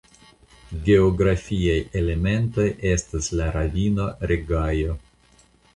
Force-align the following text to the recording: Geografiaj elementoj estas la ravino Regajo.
Geografiaj 0.87 1.77
elementoj 2.01 2.67
estas 2.95 3.31
la 3.39 3.53
ravino 3.59 4.13
Regajo. 4.35 4.99